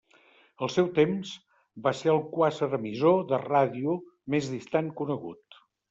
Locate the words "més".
4.37-4.53